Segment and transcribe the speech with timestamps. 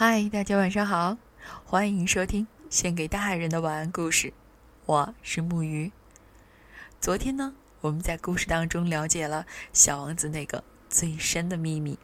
[0.00, 1.18] 嗨，大家晚上好，
[1.64, 4.32] 欢迎收听献给大人的晚安故事。
[4.86, 5.90] 我是木鱼。
[7.00, 11.98] 昨天呢，我们在故事当中了解了小王子那个最深的秘密，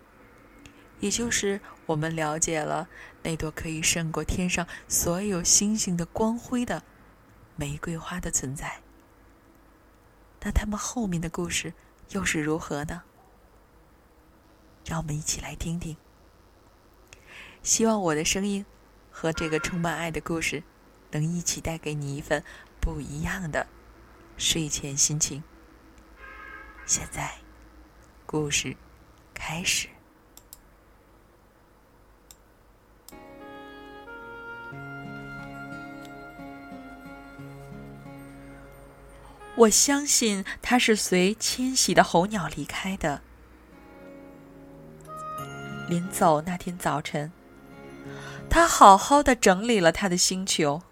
[0.99, 2.89] 也就是我们了解了
[3.23, 6.83] 那朵可以胜过天上所有星星的光辉的
[7.55, 8.81] 玫瑰花的存在。
[10.41, 11.73] 那他们后面的故事
[12.11, 13.05] 又是如何呢？
[14.85, 15.97] 让我们一起来听听。
[17.65, 18.65] 希望我的声音
[19.11, 20.63] 和这个充满爱的故事，
[21.13, 22.45] 能一起带给你一份
[22.79, 23.67] 不一样的
[24.37, 25.43] 睡前心情。
[26.85, 27.37] 现在，
[28.27, 28.77] 故事
[29.33, 29.89] 开始。
[39.57, 43.23] 我相信他是随迁徙的候鸟离开的。
[45.89, 47.33] 临走那天早晨。
[48.49, 50.83] 他好好的整理了他的星球，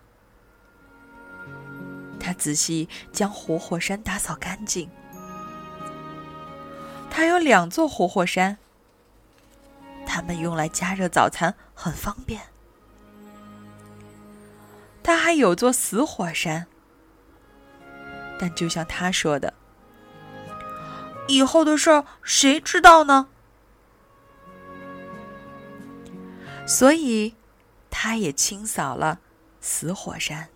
[2.19, 4.91] 他仔细将活火山打扫干净。
[7.11, 8.59] 他有两座活火山，
[10.07, 12.41] 他们用来加热早餐很方便。
[15.03, 16.67] 他还有座死火山，
[18.39, 19.53] 但就像他说的，
[21.29, 23.29] 以后的事儿谁知道呢？
[26.67, 27.35] 所以。
[27.95, 29.21] 他也清扫了
[29.61, 30.49] 死火山。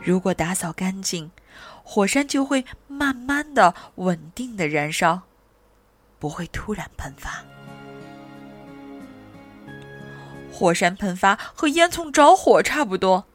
[0.00, 1.32] 如果打扫干净，
[1.82, 5.22] 火山就会慢慢的、稳定的燃烧，
[6.20, 7.44] 不会突然喷发。
[10.52, 13.26] 火山喷发和烟囱着火差不多。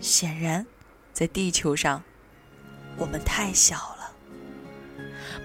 [0.00, 0.64] 显然，
[1.12, 2.04] 在地球上，
[2.96, 3.99] 我们太小了，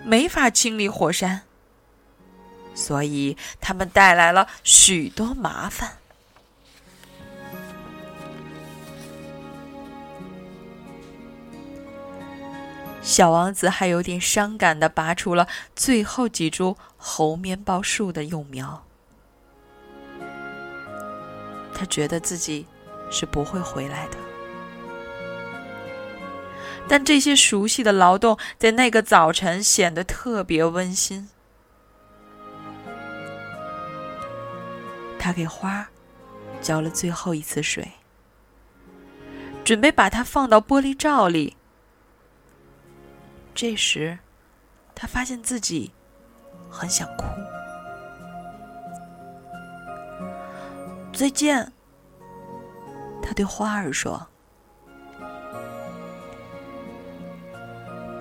[0.04, 1.42] 没法清理火山。
[2.74, 5.98] 所以，他们带来了许多麻烦。
[13.02, 18.84] 小王子还有点伤感的拔出了最后几株猴面包树的幼苗。
[21.74, 22.66] 他觉得自己
[23.12, 24.18] 是不会回来的，
[26.88, 31.30] 但这些熟悉的劳动在那个早晨显得特别温馨。
[35.18, 35.88] 他给花
[36.62, 37.92] 浇了最后一次水，
[39.64, 41.58] 准备把它放到玻璃罩里。
[43.56, 44.20] 这时，
[44.94, 45.92] 他发现自己
[46.70, 47.24] 很想哭。
[51.12, 51.72] 再见，
[53.24, 54.28] 他对花儿说，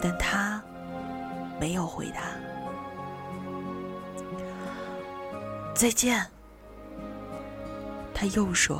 [0.04, 0.62] 但他
[1.58, 2.20] 没有回答。
[5.74, 6.22] 再见。
[8.12, 8.78] 他又说：“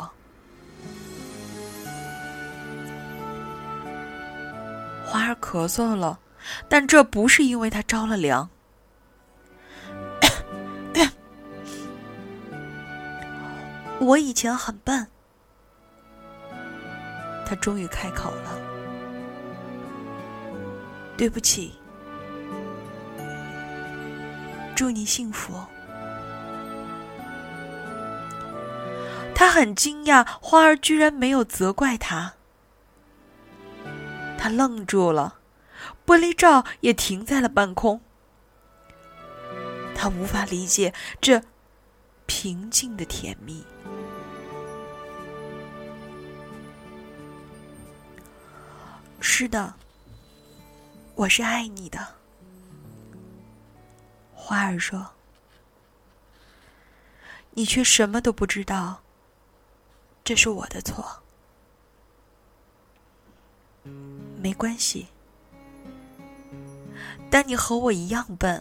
[5.03, 6.21] 花儿咳嗽了，
[6.69, 8.51] 但这不是因为他着了凉。
[13.99, 15.07] 我以前很笨。”
[17.47, 18.51] 他终于开口了
[21.17, 21.73] ：“对不起，
[24.75, 25.55] 祝你幸福。”
[29.35, 32.35] 他很惊讶，花儿居然没有责怪他。
[34.39, 35.39] 他愣住了，
[36.07, 38.01] 玻璃罩也停在了半空。
[39.95, 41.43] 他无法理解这
[42.27, 43.65] 平静的甜蜜。
[49.21, 49.75] 是的，
[51.17, 52.17] 我是爱你的，
[54.35, 55.13] 花儿说。
[57.53, 59.01] 你却什么都不知道。
[60.25, 61.23] 这是我的错，
[64.43, 65.07] 没关系。
[67.31, 68.61] 但你和我一样笨。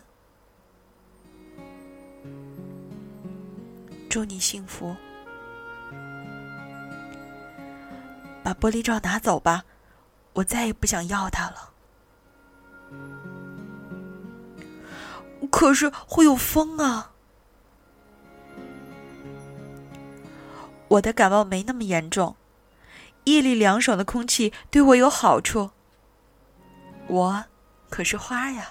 [4.09, 4.95] 祝你幸福。
[8.43, 9.65] 把玻璃罩拿走吧，
[10.33, 11.72] 我再也不想要它了。
[15.53, 17.11] 可是会有风啊。
[20.87, 22.35] 我的感冒没那么严重，
[23.25, 25.69] 夜里凉爽的空气对我有好处。
[27.05, 27.45] 我
[27.87, 28.69] 可是花呀，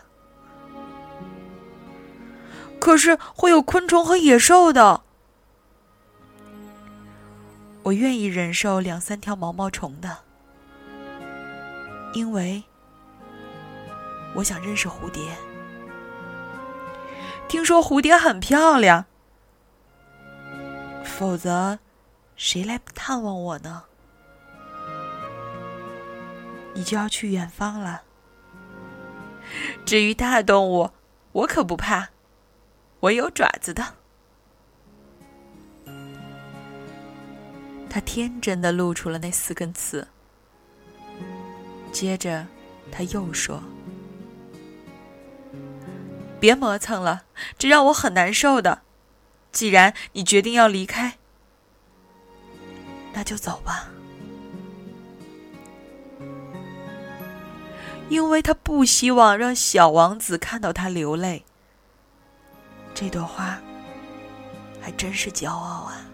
[2.81, 5.03] 可是会有昆虫和野兽的。
[7.85, 10.19] 我愿意忍受两三条毛毛虫的，
[12.15, 12.65] 因为
[14.35, 15.23] 我想认识蝴蝶。
[17.53, 19.05] 听说蝴蝶很漂亮，
[21.05, 21.79] 否则
[22.35, 23.85] 谁来探望我呢？
[26.73, 28.05] 你就要去远方了。
[29.85, 30.93] 至于大动物，
[31.33, 32.09] 我可不怕，
[33.01, 33.85] 我有爪子的。
[37.91, 40.09] 他天真的露出了那四根刺，
[41.93, 42.47] 接着
[42.91, 43.63] 他又说
[46.43, 47.23] ：“别磨蹭了，
[47.57, 48.83] 这让我很难受的。
[49.53, 51.19] 既然你决定要离开，
[53.13, 53.89] 那就走吧。”
[58.11, 61.45] 因为他不希望让小王子看到他流泪。
[62.93, 63.57] 这朵花
[64.81, 66.05] 还真是骄傲啊！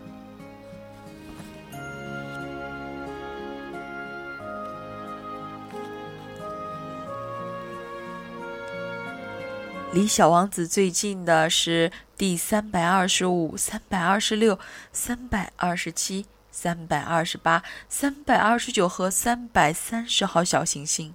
[9.90, 14.58] 离小王子最近的是第三百二十五、三百二十六、
[14.93, 21.14] 三百二十七、三百二十八、三百二十九和三百三十号小行星。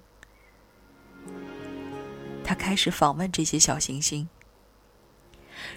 [2.42, 4.28] 他开始访问这些小行星，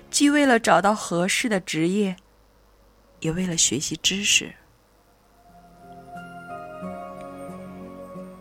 [0.09, 2.15] 既为了找到合适的职业，
[3.19, 4.55] 也为了学习知识。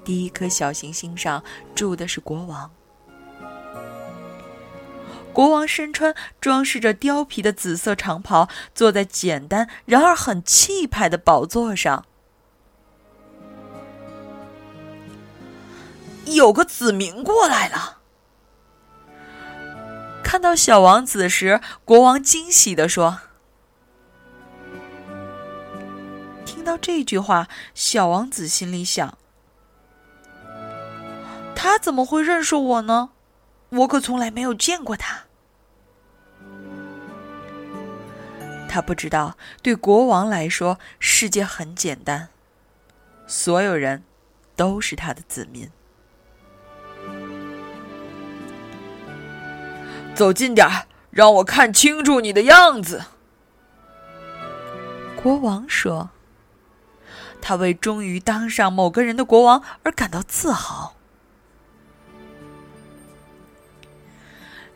[0.03, 1.45] 第一颗小行星上
[1.75, 2.71] 住的是国王。
[5.37, 12.07] 国王身穿装饰着貂皮的紫色长袍，坐在简单然而很气派的宝座上。
[16.25, 17.99] 有个子民过来了。
[20.25, 23.21] 看到小王子时，国王惊喜地说
[26.47, 29.19] ：“听到这句话，小王子心里想：
[31.55, 33.11] 他怎么会认识我呢？
[33.69, 35.25] 我可从来没有见过他。”
[38.69, 42.29] 他不知道，对国王来说，世界很简单，
[43.27, 44.03] 所有人
[44.55, 45.71] 都是他的子民。
[50.15, 53.05] 走近点儿，让我看清楚你的样子。”
[55.23, 56.11] 国王说
[57.41, 60.96] ，“他为终于当上某个人的国王而感到自豪。”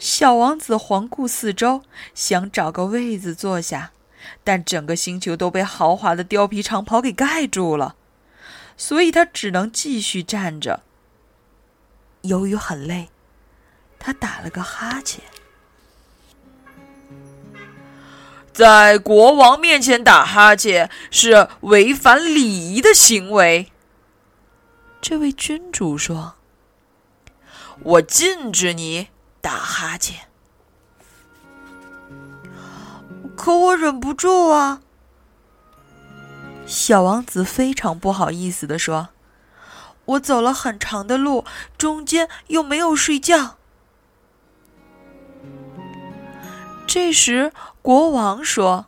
[0.01, 1.83] 小王子环顾四周，
[2.15, 3.93] 想找个位子坐下，
[4.43, 7.97] 但整个星球都被豪华的貂皮长袍给盖住了，
[8.79, 10.83] 所以他只能继续站着。
[12.23, 13.11] 由于很累，
[13.99, 15.23] 他打了个哈欠。
[18.55, 23.71] 在国王面前打哈欠是违反礼仪的行为。
[25.03, 26.37] 这位君主说
[27.85, 29.09] ：“我禁止你。”
[29.41, 30.29] 打哈欠，
[33.37, 34.83] 可我忍不住啊！
[36.67, 39.09] 小王子非常不好意思的说
[40.05, 41.45] ：“我走了很长的路，
[41.79, 43.57] 中间又没有睡觉。”
[46.87, 47.53] 这时，
[47.83, 48.87] 国王说：“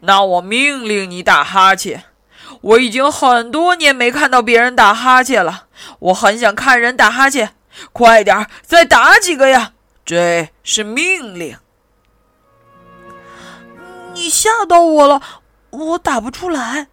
[0.00, 2.04] 那我命令你打哈欠。
[2.60, 5.68] 我已经很多年没看到别人打哈欠了，
[6.00, 7.54] 我很想看人打哈欠。”
[7.92, 9.72] 快点儿，再打几个呀！
[10.04, 11.58] 这是命令。
[14.14, 15.22] 你吓到我了，
[15.70, 16.88] 我打不出来。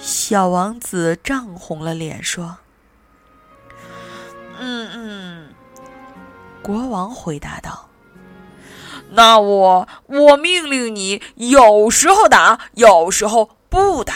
[0.00, 2.58] 小王子涨红了脸说
[4.58, 5.54] ：“嗯嗯。”
[6.62, 7.88] 国王回答道
[9.10, 14.14] ：“那我我命令你，有时候打，有时候不打。”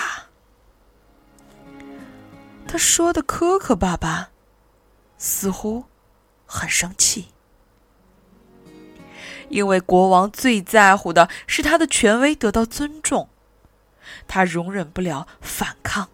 [2.73, 4.31] 他说的磕磕巴巴，
[5.19, 5.85] 似乎
[6.47, 7.29] 很生气，
[9.51, 13.29] 因为国王最在乎的是他的权威得到尊重，
[14.27, 16.09] 他容忍不了反抗，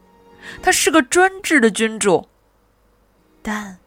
[0.60, 2.28] 他是个专制的君主，
[3.40, 3.78] 但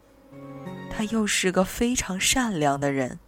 [0.90, 3.18] 他又是个非常善良的人，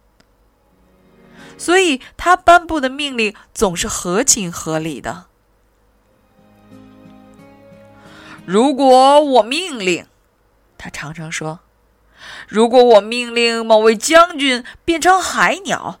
[1.55, 5.27] 所以他颁布的命令总是合情合理的。
[8.45, 10.05] 如果我命令，
[10.77, 11.61] 他常常说
[12.47, 15.99] ：“如果我命令某位将军变成海鸟，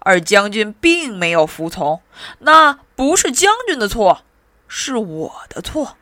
[0.00, 2.02] 而将军并没有服从，
[2.40, 4.24] 那不是将军的错，
[4.68, 5.96] 是我的错。”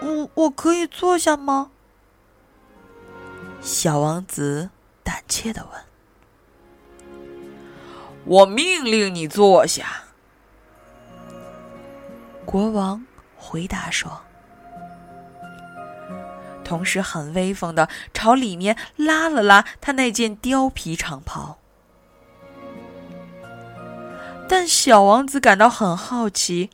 [0.00, 1.70] 我我可以坐下吗？
[3.60, 4.70] 小王子
[5.02, 5.80] 胆怯的问。
[8.24, 10.04] “我命令你坐下。”
[12.46, 13.04] 国王。
[13.44, 14.20] 回答说
[16.64, 21.58] ：“同时很威风的朝里面拉了拉他那件貂皮长袍。
[24.48, 26.70] 但小王子感到很好奇，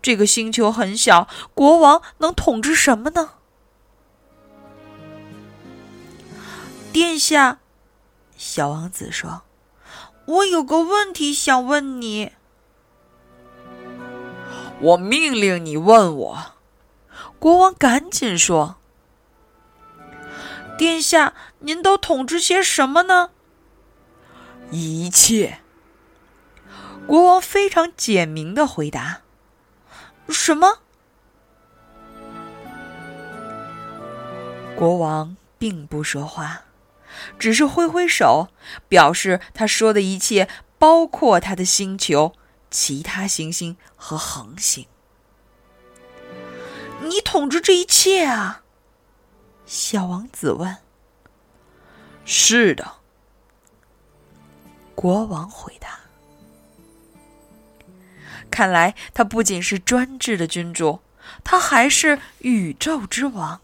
[0.00, 3.30] 这个星球很小，国王能统治什么呢？
[6.92, 7.58] 殿下，
[8.36, 9.42] 小王子说
[10.26, 12.32] ：“我有个问题想问你。”
[14.80, 16.52] 我命令你问我。
[17.38, 18.76] 国王赶紧说
[20.78, 23.30] ：“殿下，您都统治些什么呢？”
[24.70, 25.58] 一切。
[27.06, 29.20] 国王非常简明的回答
[30.28, 30.80] ：“什么？”
[34.76, 36.62] 国王并不说话，
[37.38, 38.48] 只是挥挥手，
[38.88, 42.34] 表示他说的一切包括他的星球、
[42.80, 44.86] 其他行星和恒星。
[47.00, 48.62] 你统治这一切啊？
[49.66, 50.76] 小王子问。
[52.24, 52.98] “是的。”
[54.94, 55.98] 国王回答。
[58.48, 61.00] 看来他不仅是专制的君主，
[61.42, 63.60] 他还是宇宙之王。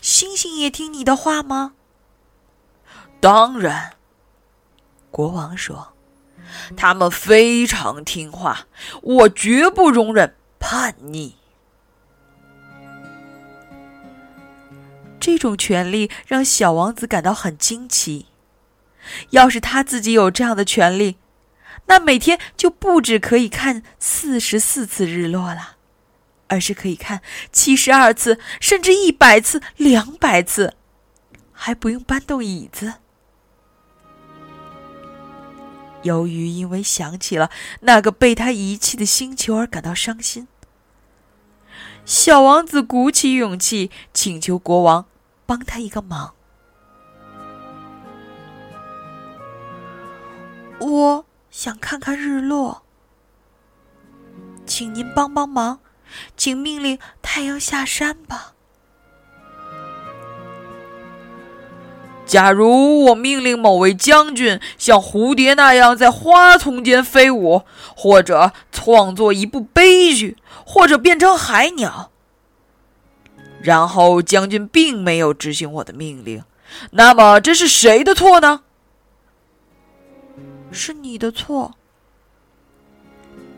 [0.00, 1.74] 星星也听你的话吗？
[3.20, 3.95] 当然，
[5.16, 5.94] 国王说，
[6.76, 8.66] 他们非常听话，
[9.00, 11.36] 我绝不容忍叛逆。
[15.18, 18.26] 这种权利让小王子感到很惊奇。
[19.30, 21.16] 要是他自己有这样的权利，
[21.86, 25.76] 那每天就不止可以看四十四次日落了，
[26.48, 30.74] 而是可以看七十二次，甚至一百次、两百次，
[31.52, 32.96] 还不用搬动椅子。
[36.06, 40.48] 由于因为想起了那个被他遗弃的星球而感到伤心，
[42.04, 45.06] 小王子鼓起勇气请求国王
[45.44, 46.32] 帮他一个忙。
[50.78, 52.82] 我想看看日落，
[54.66, 55.80] 请您帮帮忙，
[56.36, 58.55] 请命令太阳下山吧。
[62.26, 67.62] 假如我命令某位将军像蝴蝶那样在花丛间飞舞，
[67.96, 72.10] 或者创作一部悲剧，或者变成海鸟，
[73.62, 76.42] 然后将军并没有执行我的命令，
[76.90, 78.62] 那么这是谁的错呢？
[80.72, 81.76] 是你的错，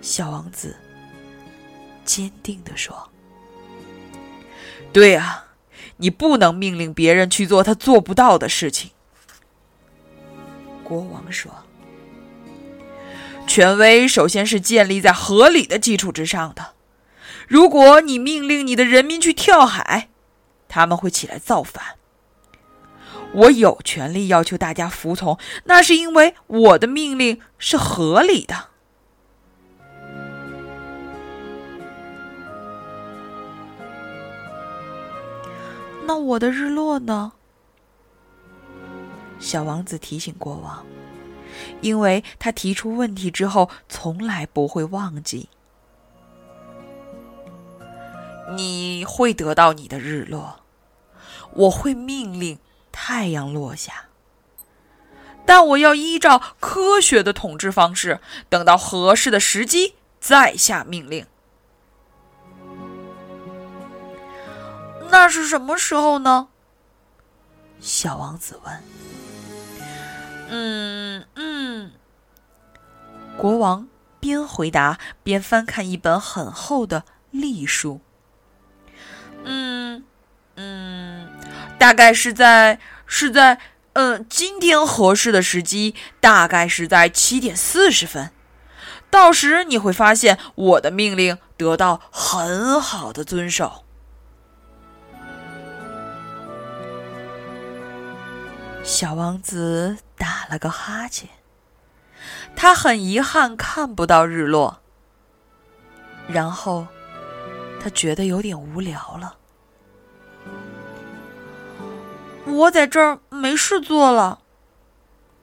[0.02, 0.76] 小王子
[2.04, 3.08] 坚定地说
[4.92, 5.48] ：“对啊，
[5.99, 8.90] 你不能命令别人去做他做不到的事情。”
[10.83, 11.52] 国王说
[13.47, 16.73] ：“权威首先是建立在合理的基础之上的。
[17.47, 20.09] 如果你命令你的人民去跳海，
[20.67, 21.85] 他们会起来造反。”
[23.35, 28.69] 我有权利要求大家服从，那是因为我的命令是合理的。
[36.08, 37.32] 那我的日落呢？
[39.38, 40.86] 小王子提醒国王，
[41.82, 45.50] 因为他提出问题之后从来不会忘记。
[48.56, 50.60] 你会得到你的日落，
[51.52, 52.58] 我会命令。
[52.90, 54.06] 太阳落下，
[55.46, 61.24] 但我要依照科学的统治方式，等到合适的时机再下命令。
[65.20, 66.46] 那是什么时候呢？
[67.80, 68.82] 小王子问。
[70.48, 71.90] 嗯嗯，
[73.37, 73.88] 国王
[74.20, 78.00] 边回答边翻看一本很厚的历书。
[79.42, 80.04] 嗯
[80.54, 81.28] 嗯。
[81.80, 83.58] 大概是在是在
[83.94, 88.30] 嗯，今天合适的时机大概是在七点四十分，
[89.10, 93.84] 到时你会发现我的命令得到很好的遵守。
[98.88, 101.28] 小王子打了个哈欠，
[102.57, 104.80] 他很遗憾看不到日落，
[106.26, 106.87] 然后
[107.78, 109.37] 他觉得有点无聊了。
[112.47, 114.40] 我在这儿没事做了，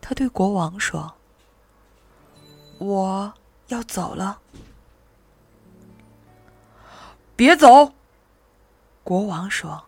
[0.02, 1.14] 他对国王说
[2.80, 3.34] ：“我
[3.68, 4.40] 要走了。”
[7.38, 7.94] 别走，
[9.04, 9.86] 国王说：“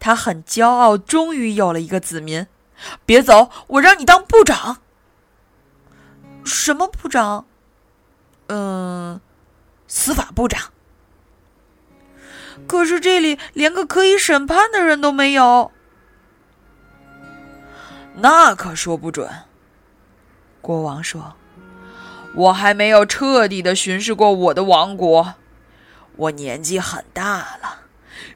[0.00, 2.44] 他很骄傲，终于有了一个子民。”
[3.04, 4.78] 别走，我让你当部长。
[6.44, 7.46] 什么部长？
[8.48, 9.20] 嗯，
[9.88, 10.72] 司法部长。
[12.66, 15.72] 可是这里连个可以审判的人都没有。
[18.14, 19.30] 那可说不准。
[20.60, 21.34] 国王说
[22.34, 25.34] ：“我还没有彻底的巡视过我的王国，
[26.16, 27.82] 我年纪很大了，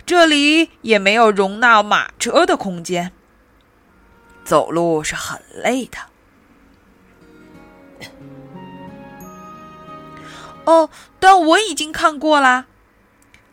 [0.04, 3.12] 这里也没有容纳马车的空间，
[4.50, 5.98] 走路是很累的。”
[10.66, 10.90] 哦，
[11.20, 12.66] 但我已经看过啦。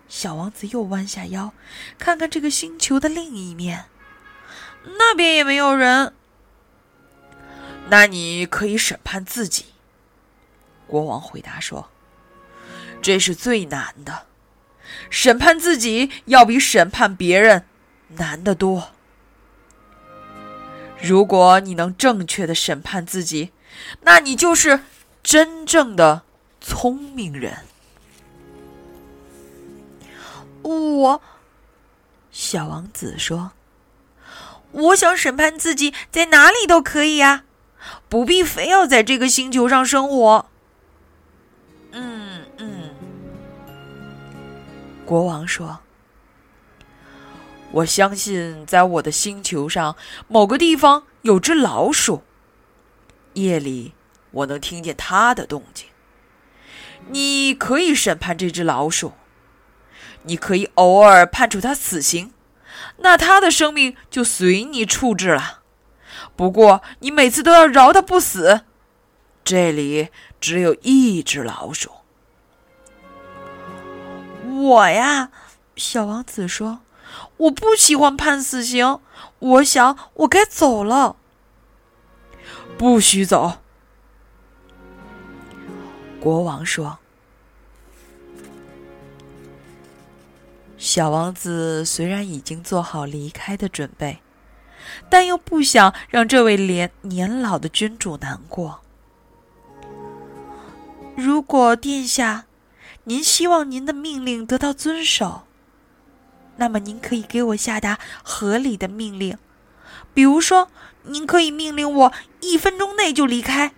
[0.07, 1.53] 小王子又弯下腰，
[1.99, 3.85] 看看这个星球的另一面，
[4.97, 6.15] 那边也没有人。
[7.89, 9.65] 那你可以审判自己。
[10.87, 11.91] 国王回答说
[13.03, 14.25] ：“这是最难的，
[15.11, 17.67] 审判自己要比审判别人
[18.07, 18.96] 难得多。
[21.01, 23.51] 如果你能正确的审判自己，
[24.01, 24.79] 那你就是
[25.21, 26.23] 真正的
[26.59, 27.59] 聪明人。”
[30.63, 31.21] 我，
[32.31, 33.51] 小王子说
[34.71, 37.45] ：“我想审判自己，在哪里都可以呀，
[38.09, 40.45] 不必非要在这个星球上生活。”
[41.91, 42.89] 嗯嗯，
[45.05, 45.79] 国王说
[47.71, 49.95] ：“我相信，在我的星球上
[50.27, 52.24] 某个地方有只老鼠，
[53.33, 53.93] 夜里
[54.31, 55.88] 我能听见它的动静。
[57.09, 59.13] 你可以审判这只老鼠。”
[60.24, 62.33] 你可以偶尔判处他死刑，
[62.97, 65.62] 那他的生命就随你处置了。
[66.36, 68.65] 不过你每次都要饶他不死。
[69.45, 70.09] 这里
[70.41, 71.91] 只有一只老鼠。
[74.43, 75.29] 我呀，
[75.77, 76.79] 小王子说
[77.38, 79.00] ：“我不喜欢判死刑，
[79.39, 81.15] 我想我该走了。”
[82.77, 83.58] 不许走，
[86.20, 87.00] 国王说。
[90.77, 94.20] 小王子虽然已经做好离开的准备，
[95.10, 98.82] 但又不想让这位年年老的君主难过。
[101.15, 102.45] 如果殿下，
[103.06, 105.46] 您希望您的命令得到遵守，
[106.58, 109.38] 那么您可以给我下达合理的命令，
[110.13, 110.70] 比如说，
[111.04, 113.74] 您可以命令我一分钟内就离开。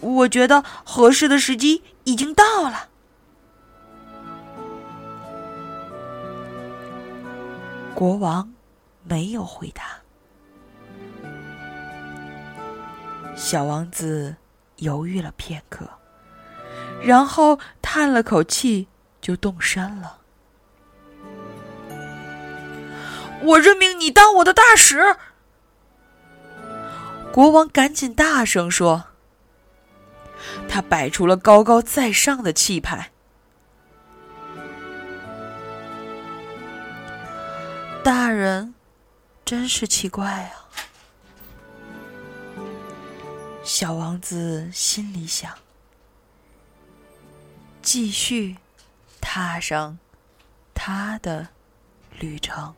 [0.00, 2.88] 我觉得合适的时机已经到了。
[7.94, 8.52] 国王
[9.04, 9.82] 没有回答。
[13.34, 14.36] 小王子
[14.76, 15.88] 犹豫了片刻，
[17.02, 18.88] 然后叹了口气，
[19.20, 20.18] 就动身了。
[23.42, 25.16] 我任命你当我的大使。
[27.32, 29.04] 国王赶紧大声说
[30.68, 33.10] ：“他摆出了高高在上的气派。”
[38.02, 38.74] 大人，
[39.44, 40.64] 真是奇怪啊！
[43.62, 45.52] 小王子心里想，
[47.82, 48.56] 继续
[49.20, 49.98] 踏上
[50.72, 51.48] 他的
[52.18, 52.68] 旅程。《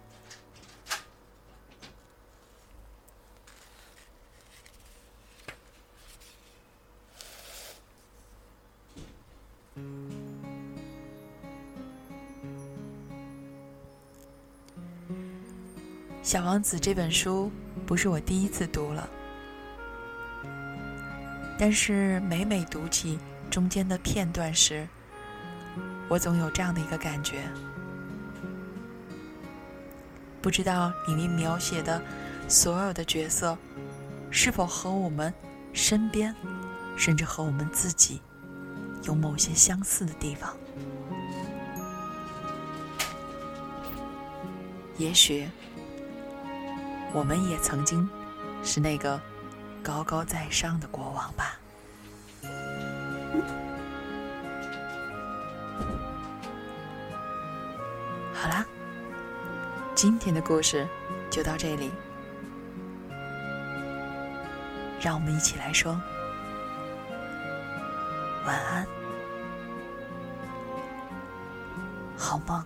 [16.29, 17.51] 小王子》这本书
[17.87, 19.09] 不是我第一次读了，
[21.59, 23.19] 但是每每读起
[23.51, 24.87] 中间的片段时，
[26.07, 27.49] 我总有这样的一个感觉：
[30.43, 31.99] 不知道里面描写的
[32.47, 33.57] 所有的角色，
[34.31, 35.33] 是否和我们
[35.73, 36.35] 身边，
[36.95, 38.21] 甚至和我们自己，
[39.05, 40.55] 有某些相似的地方？
[44.99, 45.49] 也许。
[47.13, 48.09] 我们也曾经
[48.63, 49.21] 是那个
[49.83, 51.59] 高高在上的国王吧。
[58.33, 58.65] 好啦，
[59.95, 60.87] 今天的故事
[61.29, 61.91] 就到这里，
[65.01, 66.01] 让我们一起来说
[68.47, 68.87] 晚安，
[72.17, 72.65] 好梦。